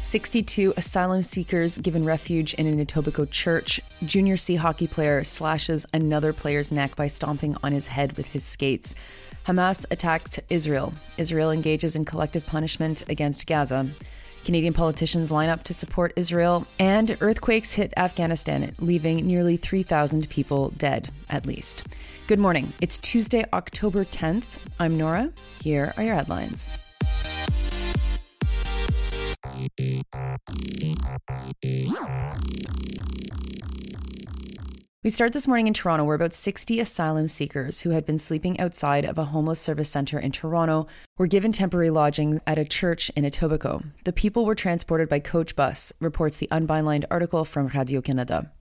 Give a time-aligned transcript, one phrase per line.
[0.00, 3.80] Sixty-two asylum seekers given refuge in an Etobicoke church.
[4.06, 8.44] Junior C hockey player slashes another player's neck by stomping on his head with his
[8.44, 8.94] skates.
[9.46, 10.94] Hamas attacks Israel.
[11.18, 13.88] Israel engages in collective punishment against Gaza.
[14.48, 20.70] Canadian politicians line up to support Israel, and earthquakes hit Afghanistan, leaving nearly 3,000 people
[20.70, 21.86] dead, at least.
[22.28, 22.72] Good morning.
[22.80, 24.46] It's Tuesday, October 10th.
[24.80, 25.32] I'm Nora.
[25.62, 26.78] Here are your headlines.
[35.08, 38.60] We start this morning in Toronto, where about 60 asylum seekers who had been sleeping
[38.60, 43.10] outside of a homeless service centre in Toronto were given temporary lodging at a church
[43.16, 43.86] in Etobicoke.
[44.04, 48.52] The people were transported by coach bus, reports the unbylined article from Radio Canada.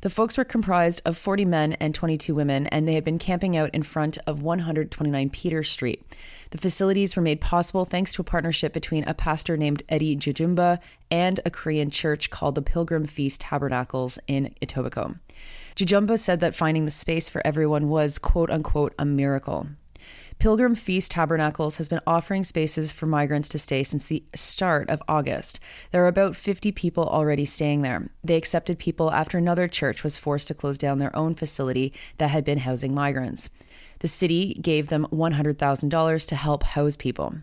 [0.00, 3.54] The folks were comprised of 40 men and 22 women, and they had been camping
[3.54, 6.02] out in front of 129 Peter Street.
[6.50, 10.78] The facilities were made possible thanks to a partnership between a pastor named Eddie Jujumba
[11.10, 15.18] and a Korean church called the Pilgrim Feast Tabernacles in Etobicoke.
[15.80, 19.66] Jujumba said that finding the space for everyone was quote unquote a miracle.
[20.38, 25.02] Pilgrim Feast Tabernacles has been offering spaces for migrants to stay since the start of
[25.08, 25.58] August.
[25.90, 28.10] There are about 50 people already staying there.
[28.22, 32.28] They accepted people after another church was forced to close down their own facility that
[32.28, 33.48] had been housing migrants.
[34.00, 37.36] The city gave them $100,000 to help house people.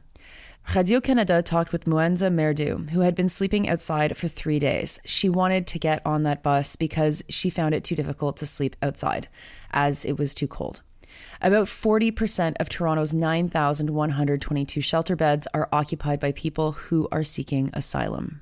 [0.75, 4.99] Radio Canada talked with Muenza Merdu, who had been sleeping outside for three days.
[5.05, 8.75] She wanted to get on that bus because she found it too difficult to sleep
[8.81, 9.27] outside,
[9.71, 10.81] as it was too cold.
[11.41, 18.41] About 40% of Toronto's 9,122 shelter beds are occupied by people who are seeking asylum.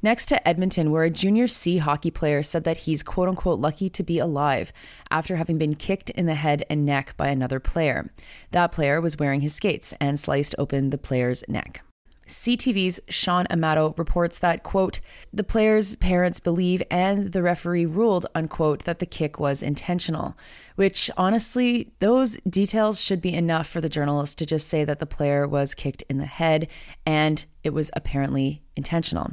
[0.00, 3.90] Next to Edmonton, where a junior C hockey player said that he's quote unquote lucky
[3.90, 4.72] to be alive
[5.10, 8.12] after having been kicked in the head and neck by another player.
[8.52, 11.82] That player was wearing his skates and sliced open the player's neck.
[12.28, 15.00] CTV's Sean Amato reports that, quote,
[15.32, 20.36] the player's parents believe and the referee ruled, unquote, that the kick was intentional.
[20.76, 25.06] Which honestly, those details should be enough for the journalist to just say that the
[25.06, 26.68] player was kicked in the head
[27.06, 29.32] and it was apparently intentional.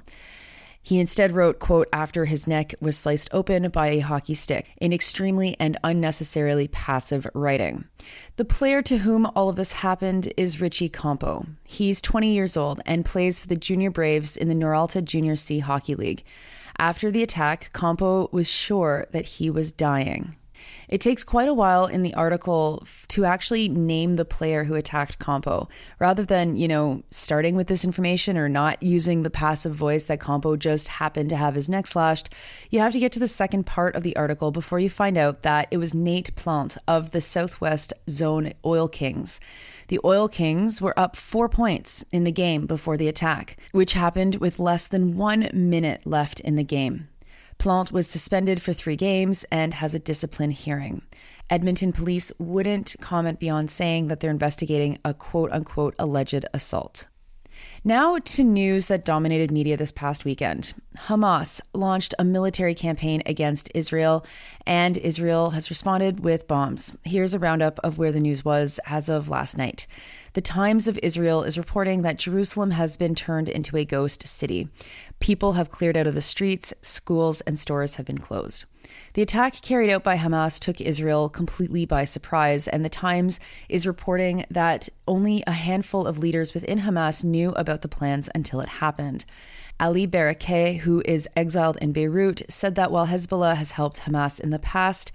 [0.85, 4.94] He instead wrote, quote, after his neck was sliced open by a hockey stick, in
[4.94, 7.85] extremely and unnecessarily passive writing.
[8.35, 11.47] The player to whom all of this happened is Richie Campo.
[11.68, 15.57] He's 20 years old and plays for the Junior Braves in the Noralta Junior C
[15.57, 16.23] Hockey League.
[16.78, 20.35] After the attack, Campo was sure that he was dying.
[20.87, 25.19] It takes quite a while in the article to actually name the player who attacked
[25.19, 25.67] Campo,
[25.99, 30.19] rather than, you know, starting with this information or not using the passive voice that
[30.19, 32.29] Campo just happened to have his neck slashed.
[32.69, 35.41] You have to get to the second part of the article before you find out
[35.41, 39.39] that it was Nate Plant of the Southwest Zone Oil Kings.
[39.87, 44.35] The Oil Kings were up four points in the game before the attack, which happened
[44.35, 47.07] with less than one minute left in the game.
[47.57, 51.01] Plante was suspended for three games and has a discipline hearing.
[51.49, 57.07] Edmonton police wouldn't comment beyond saying that they're investigating a quote unquote alleged assault.
[57.83, 60.73] Now to news that dominated media this past weekend.
[61.07, 64.25] Hamas launched a military campaign against Israel,
[64.66, 66.97] and Israel has responded with bombs.
[67.03, 69.87] Here's a roundup of where the news was as of last night.
[70.35, 74.68] The Times of Israel is reporting that Jerusalem has been turned into a ghost city.
[75.22, 78.66] People have cleared out of the streets, schools and stores have been closed.
[79.13, 83.88] The attack carried out by Hamas took Israel completely by surprise, and The Times is
[83.88, 88.67] reporting that only a handful of leaders within Hamas knew about the plans until it
[88.67, 89.23] happened.
[89.79, 94.50] Ali Barakeh, who is exiled in Beirut, said that while Hezbollah has helped Hamas in
[94.50, 95.13] the past,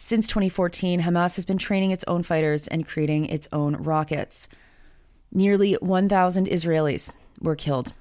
[0.00, 4.48] since 2014, Hamas has been training its own fighters and creating its own rockets.
[5.32, 7.10] Nearly 1,000 Israelis
[7.42, 7.92] were killed.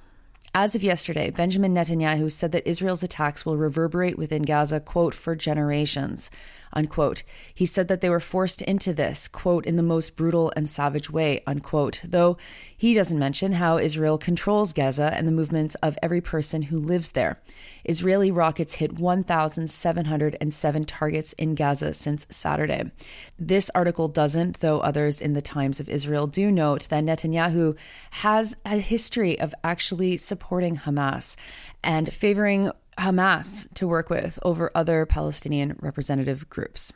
[0.59, 5.35] As of yesterday, Benjamin Netanyahu said that Israel's attacks will reverberate within Gaza, quote, for
[5.35, 6.31] generations
[6.73, 7.23] unquote.
[7.53, 11.09] He said that they were forced into this, quote, in the most brutal and savage
[11.09, 12.37] way, unquote, though
[12.75, 17.11] he doesn't mention how Israel controls Gaza and the movements of every person who lives
[17.11, 17.41] there.
[17.83, 22.91] Israeli rockets hit 1,707 targets in Gaza since Saturday.
[23.39, 27.75] This article doesn't, though others in the Times of Israel do note that Netanyahu
[28.11, 31.35] has a history of actually supporting Hamas
[31.83, 36.93] and favoring Hamas to work with over other Palestinian representative groups.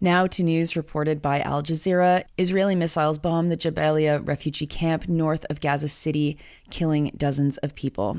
[0.00, 2.24] Now to news reported by Al Jazeera.
[2.36, 6.36] Israeli missiles bombed the Jabalia refugee camp north of Gaza City,
[6.68, 8.18] killing dozens of people.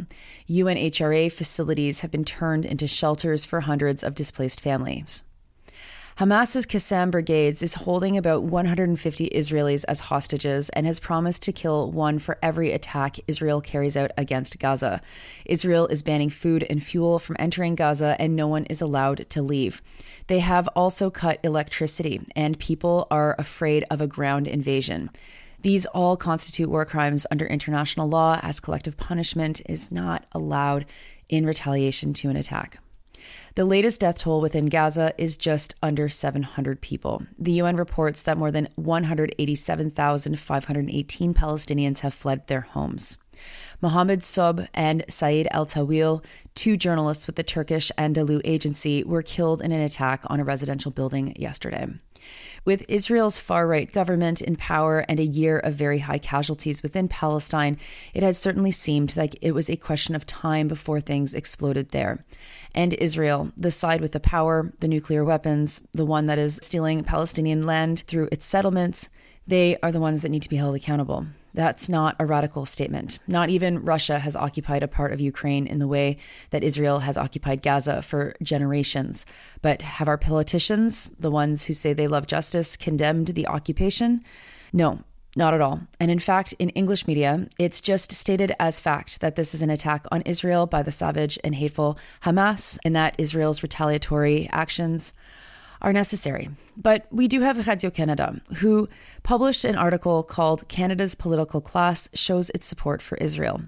[0.50, 5.24] UNRWA facilities have been turned into shelters for hundreds of displaced families.
[6.18, 11.92] Hamas's Qassam Brigades is holding about 150 Israelis as hostages and has promised to kill
[11.92, 15.02] one for every attack Israel carries out against Gaza.
[15.44, 19.42] Israel is banning food and fuel from entering Gaza, and no one is allowed to
[19.42, 19.82] leave.
[20.28, 25.10] They have also cut electricity, and people are afraid of a ground invasion.
[25.64, 30.86] These all constitute war crimes under international law, as collective punishment is not allowed
[31.28, 32.80] in retaliation to an attack.
[33.56, 37.26] The latest death toll within Gaza is just under 700 people.
[37.40, 43.18] The UN reports that more than 187,518 Palestinians have fled their homes.
[43.82, 46.22] Mohammed Sob and Said El Tawil,
[46.54, 50.92] two journalists with the Turkish Anadolu agency, were killed in an attack on a residential
[50.92, 51.88] building yesterday.
[52.64, 57.08] With Israel's far right government in power and a year of very high casualties within
[57.08, 57.78] Palestine,
[58.14, 62.26] it had certainly seemed like it was a question of time before things exploded there.
[62.76, 67.06] And Israel, the side with the power, the nuclear weapons, the one that is stealing
[67.06, 69.08] Palestinian land through its settlements,
[69.48, 71.26] they are the ones that need to be held accountable.
[71.54, 73.20] That's not a radical statement.
[73.28, 76.18] Not even Russia has occupied a part of Ukraine in the way
[76.50, 79.26] that Israel has occupied Gaza for generations.
[79.62, 84.20] But have our politicians, the ones who say they love justice, condemned the occupation?
[84.74, 85.00] No,
[85.36, 85.82] not at all.
[86.00, 89.70] And in fact, in English media, it's just stated as fact that this is an
[89.70, 95.14] attack on Israel by the savage and hateful Hamas and that Israel's retaliatory actions
[95.82, 96.50] are necessary.
[96.78, 98.88] But we do have Radio Canada, who
[99.24, 103.62] published an article called Canada's Political Class Shows Its Support for Israel.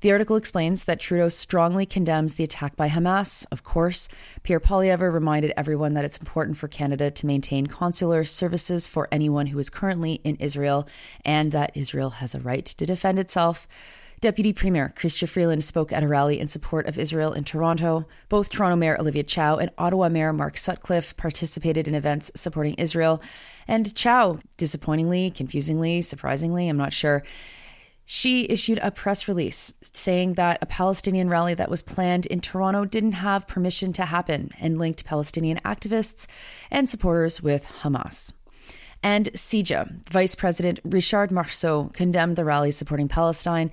[0.00, 3.44] The article explains that Trudeau strongly condemns the attack by Hamas.
[3.52, 4.08] Of course,
[4.42, 9.48] Pierre Poilievre reminded everyone that it's important for Canada to maintain consular services for anyone
[9.48, 10.88] who is currently in Israel
[11.22, 13.68] and that Israel has a right to defend itself.
[14.22, 18.06] Deputy Premier Chrystia Freeland spoke at a rally in support of Israel in Toronto.
[18.30, 23.22] Both Toronto Mayor Olivia Chow and Ottawa Mayor Mark Sutcliffe participated in events supporting Israel.
[23.68, 27.22] And Chow, disappointingly, confusingly, surprisingly, I'm not sure,
[28.12, 32.84] she issued a press release saying that a Palestinian rally that was planned in Toronto
[32.84, 36.26] didn't have permission to happen and linked Palestinian activists
[36.72, 38.32] and supporters with Hamas.
[39.00, 43.70] And CIJA, Vice President Richard Marceau condemned the rally supporting Palestine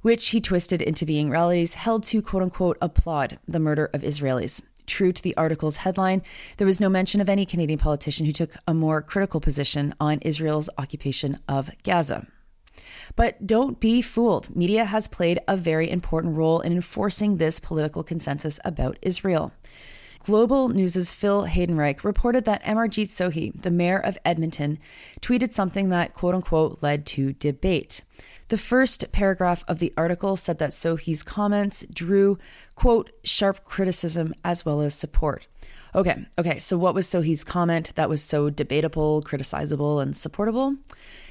[0.00, 4.62] which he twisted into being rallies held to quote unquote applaud the murder of Israelis.
[4.86, 6.22] True to the article's headline,
[6.56, 10.20] there was no mention of any Canadian politician who took a more critical position on
[10.22, 12.26] Israel's occupation of Gaza.
[13.16, 14.54] But don't be fooled.
[14.54, 19.52] Media has played a very important role in enforcing this political consensus about Israel.
[20.24, 24.78] Global News' Phil Heidenreich reported that Amarjeet Sohi, the mayor of Edmonton,
[25.20, 28.00] tweeted something that quote unquote led to debate.
[28.48, 32.38] The first paragraph of the article said that Sohi's comments drew,
[32.74, 35.46] quote, sharp criticism as well as support.
[35.94, 40.76] Okay, okay, so what was Sohi's comment that was so debatable, criticizable, and supportable?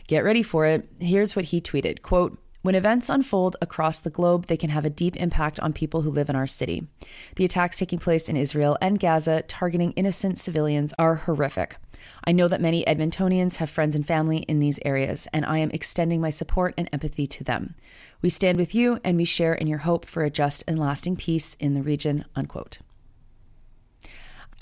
[0.08, 0.88] Get ready for it.
[1.00, 4.90] Here's what he tweeted quote, when events unfold across the globe, they can have a
[4.90, 6.88] deep impact on people who live in our city.
[7.36, 11.76] The attacks taking place in Israel and Gaza, targeting innocent civilians, are horrific.
[12.24, 15.72] I know that many Edmontonians have friends and family in these areas, and I am
[15.72, 17.76] extending my support and empathy to them.
[18.22, 21.18] We stand with you and we share in your hope for a just and lasting
[21.18, 22.24] peace in the region.
[22.34, 22.80] Unquote.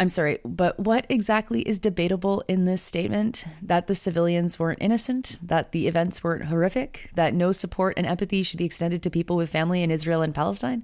[0.02, 3.46] I'm sorry, but what exactly is debatable in this statement?
[3.62, 8.42] That the civilians weren't innocent, that the events weren't horrific, that no support and empathy
[8.42, 10.84] should be extended to people with family in Israel and Palestine?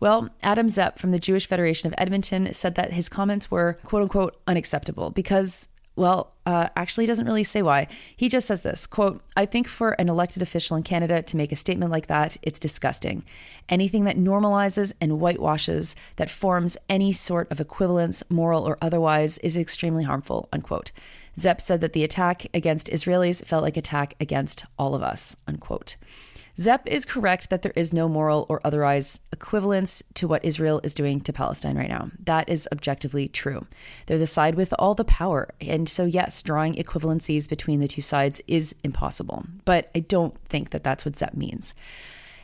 [0.00, 4.02] Well, Adam Zepp from the Jewish Federation of Edmonton said that his comments were quote
[4.02, 5.68] unquote unacceptable because
[6.00, 7.86] well, uh, actually, he doesn't really say why.
[8.16, 11.52] He just says this quote, I think for an elected official in Canada to make
[11.52, 13.22] a statement like that, it's disgusting.
[13.68, 19.58] Anything that normalizes and whitewashes, that forms any sort of equivalence, moral or otherwise, is
[19.58, 20.90] extremely harmful, unquote.
[21.38, 25.96] Zepp said that the attack against Israelis felt like attack against all of us, unquote.
[26.60, 30.94] Zepp is correct that there is no moral or otherwise equivalence to what Israel is
[30.94, 32.10] doing to Palestine right now.
[32.22, 33.66] That is objectively true.
[34.04, 35.54] They're the side with all the power.
[35.60, 39.46] And so, yes, drawing equivalencies between the two sides is impossible.
[39.64, 41.72] But I don't think that that's what Zepp means.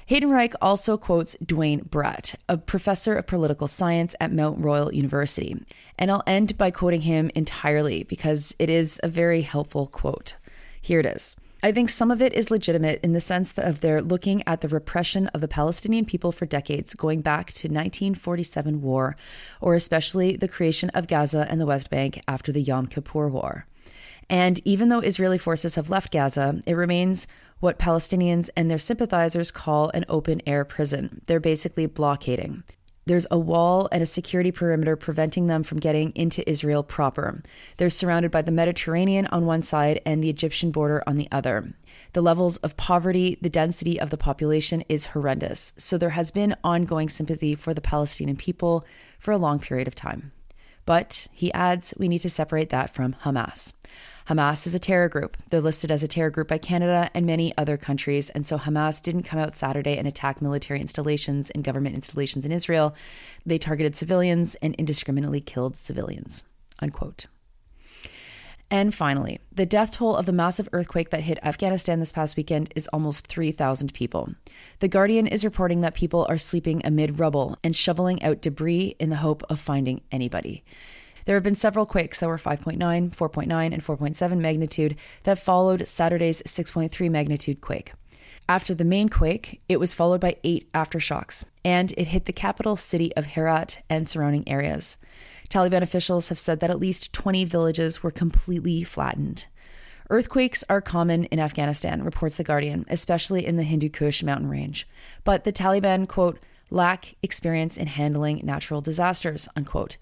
[0.09, 5.63] Heidenreich also quotes Duane Bratt, a professor of political science at Mount Royal University.
[5.99, 10.37] And I'll end by quoting him entirely because it is a very helpful quote.
[10.81, 11.37] Here it is.
[11.67, 14.69] I think some of it is legitimate in the sense of their looking at the
[14.69, 19.17] repression of the Palestinian people for decades, going back to 1947 war,
[19.61, 23.67] or especially the creation of Gaza and the West Bank after the Yom Kippur War.
[24.31, 27.27] And even though Israeli forces have left Gaza, it remains
[27.59, 31.21] what Palestinians and their sympathizers call an open air prison.
[31.27, 32.63] They're basically blockading.
[33.07, 37.41] There's a wall and a security perimeter preventing them from getting into Israel proper.
[37.77, 41.73] They're surrounded by the Mediterranean on one side and the Egyptian border on the other.
[42.15, 45.73] The levels of poverty, the density of the population is horrendous.
[45.77, 48.85] So there has been ongoing sympathy for the Palestinian people
[49.21, 50.33] for a long period of time.
[50.87, 53.75] But he adds we need to separate that from Hamas.
[54.29, 55.37] Hamas is a terror group.
[55.51, 58.29] They're listed as a terror group by Canada and many other countries.
[58.31, 62.51] And so Hamas didn't come out Saturday and attack military installations and government installations in
[62.51, 62.97] Israel.
[63.45, 66.43] They targeted civilians and indiscriminately killed civilians.
[66.81, 67.27] Unquote.
[68.71, 72.73] And finally, the death toll of the massive earthquake that hit Afghanistan this past weekend
[72.75, 74.31] is almost 3,000 people.
[74.81, 79.11] The Guardian is reporting that people are sleeping amid rubble and shoveling out debris in
[79.11, 80.65] the hope of finding anybody.
[81.27, 86.43] There have been several quakes that were 5.9, 4.9, and 4.7 magnitude that followed Saturday's
[86.43, 87.93] 6.3 magnitude quake.
[88.49, 92.77] After the main quake, it was followed by eight aftershocks, and it hit the capital
[92.77, 94.99] city of Herat and surrounding areas.
[95.49, 99.47] Taliban officials have said that at least 20 villages were completely flattened.
[100.09, 104.87] Earthquakes are common in Afghanistan, reports The Guardian, especially in the Hindu Kush mountain range.
[105.25, 106.39] But the Taliban, quote,
[106.71, 109.97] lack experience in handling natural disasters, unquote.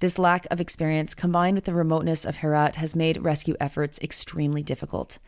[0.00, 4.62] This lack of experience, combined with the remoteness of Herat, has made rescue efforts extremely
[4.62, 5.18] difficult.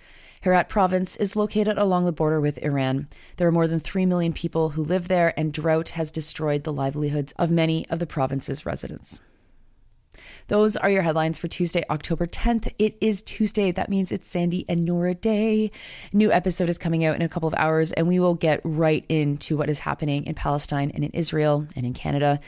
[0.40, 3.08] Herat province is located along the border with Iran.
[3.36, 6.72] There are more than 3 million people who live there, and drought has destroyed the
[6.72, 9.20] livelihoods of many of the province's residents.
[10.48, 12.72] Those are your headlines for Tuesday, October 10th.
[12.78, 13.72] It is Tuesday.
[13.72, 15.70] That means it's Sandy and Nora Day.
[16.14, 19.04] New episode is coming out in a couple of hours, and we will get right
[19.10, 22.40] into what is happening in Palestine and in Israel and in Canada.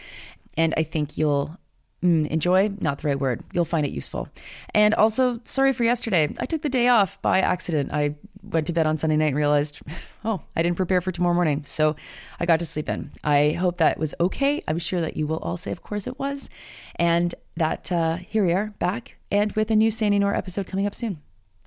[0.57, 1.59] And I think you'll
[2.05, 3.43] Mm, enjoy, not the right word.
[3.55, 4.29] You'll find it useful.
[4.75, 6.35] And also, sorry for yesterday.
[6.39, 7.93] I took the day off by accident.
[7.95, 9.81] I went to bed on Sunday night and realized,
[10.25, 11.65] oh, I didn't prepare for tomorrow morning.
[11.65, 11.97] So
[12.39, 13.11] I got to sleep in.
[13.25, 14.61] I hope that was okay.
[14.69, 16.51] I'm sure that you will all say, of course, it was.
[16.97, 20.87] And that uh, here we are back and with a new Sandy Nor episode coming
[20.87, 21.23] up soon.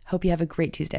[0.08, 0.96] Hope you have a great Tuesday.